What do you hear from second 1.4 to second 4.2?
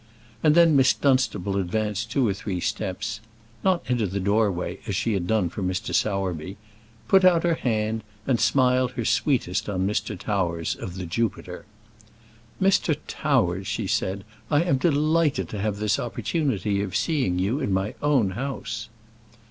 advanced two or three steps not into the